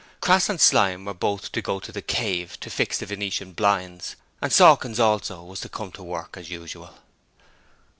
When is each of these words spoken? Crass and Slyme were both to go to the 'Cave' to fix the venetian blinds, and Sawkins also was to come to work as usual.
Crass 0.19 0.49
and 0.49 0.59
Slyme 0.59 1.05
were 1.05 1.13
both 1.13 1.51
to 1.51 1.61
go 1.61 1.79
to 1.79 1.91
the 1.91 2.01
'Cave' 2.01 2.59
to 2.61 2.71
fix 2.71 2.97
the 2.97 3.05
venetian 3.05 3.51
blinds, 3.53 4.15
and 4.41 4.51
Sawkins 4.51 4.99
also 4.99 5.43
was 5.43 5.59
to 5.59 5.69
come 5.69 5.91
to 5.91 6.01
work 6.01 6.35
as 6.37 6.49
usual. 6.49 6.97